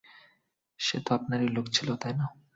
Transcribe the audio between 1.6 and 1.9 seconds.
ছিল,